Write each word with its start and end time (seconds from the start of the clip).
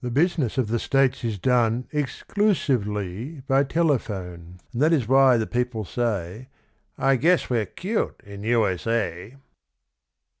The 0.00 0.10
business 0.10 0.58
of 0.58 0.66
the 0.66 0.78
States 0.80 1.22
is 1.22 1.38
done 1.38 1.86
Ex 1.92 2.24
clu 2.24 2.52
sive 2.52 2.84
ly 2.88 3.42
by 3.46 3.62
telephone; 3.62 4.58
And 4.72 4.82
that 4.82 4.92
is 4.92 5.06
why 5.06 5.36
the 5.36 5.46
people 5.46 5.84
say, 5.84 6.48
"I 6.98 7.14
guess 7.14 7.48
we're 7.48 7.66
'cute 7.66 8.20
in 8.26 8.42
U. 8.42 8.66
S. 8.66 8.88
A." 8.88 9.36